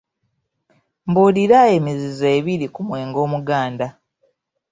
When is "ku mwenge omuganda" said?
2.73-3.87